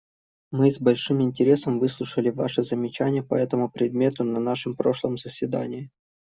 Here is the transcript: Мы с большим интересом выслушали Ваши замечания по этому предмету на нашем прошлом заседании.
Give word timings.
Мы 0.49 0.71
с 0.71 0.79
большим 0.79 1.21
интересом 1.21 1.77
выслушали 1.77 2.31
Ваши 2.31 2.63
замечания 2.63 3.21
по 3.21 3.35
этому 3.35 3.69
предмету 3.69 4.23
на 4.23 4.39
нашем 4.39 4.75
прошлом 4.75 5.15
заседании. 5.15 5.91